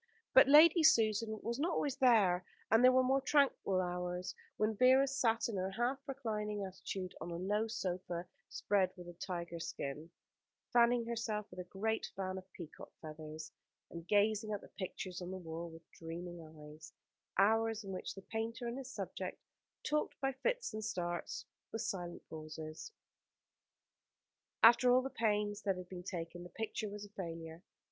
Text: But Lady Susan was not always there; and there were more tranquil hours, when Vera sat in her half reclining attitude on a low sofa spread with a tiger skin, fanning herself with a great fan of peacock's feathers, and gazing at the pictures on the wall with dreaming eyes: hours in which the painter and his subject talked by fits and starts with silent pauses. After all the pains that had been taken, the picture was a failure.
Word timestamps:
But 0.33 0.47
Lady 0.47 0.81
Susan 0.81 1.39
was 1.43 1.59
not 1.59 1.73
always 1.73 1.97
there; 1.97 2.43
and 2.71 2.83
there 2.83 2.91
were 2.91 3.03
more 3.03 3.21
tranquil 3.21 3.79
hours, 3.79 4.33
when 4.57 4.75
Vera 4.75 5.07
sat 5.07 5.47
in 5.47 5.57
her 5.57 5.69
half 5.69 5.99
reclining 6.07 6.63
attitude 6.65 7.13
on 7.21 7.29
a 7.29 7.35
low 7.35 7.67
sofa 7.67 8.25
spread 8.49 8.89
with 8.97 9.07
a 9.07 9.13
tiger 9.13 9.59
skin, 9.59 10.09
fanning 10.73 11.05
herself 11.05 11.51
with 11.51 11.59
a 11.59 11.63
great 11.69 12.07
fan 12.15 12.39
of 12.39 12.51
peacock's 12.51 12.97
feathers, 12.99 13.51
and 13.91 14.07
gazing 14.07 14.51
at 14.51 14.61
the 14.61 14.69
pictures 14.69 15.21
on 15.21 15.29
the 15.29 15.37
wall 15.37 15.69
with 15.69 15.87
dreaming 15.91 16.41
eyes: 16.41 16.91
hours 17.37 17.83
in 17.83 17.91
which 17.91 18.15
the 18.15 18.23
painter 18.23 18.65
and 18.65 18.79
his 18.79 18.89
subject 18.89 19.39
talked 19.83 20.19
by 20.19 20.31
fits 20.31 20.73
and 20.73 20.83
starts 20.83 21.45
with 21.71 21.83
silent 21.83 22.23
pauses. 22.27 22.91
After 24.63 24.89
all 24.91 25.03
the 25.03 25.11
pains 25.11 25.61
that 25.61 25.77
had 25.77 25.89
been 25.89 26.01
taken, 26.01 26.41
the 26.41 26.49
picture 26.49 26.89
was 26.89 27.05
a 27.05 27.09
failure. 27.09 27.61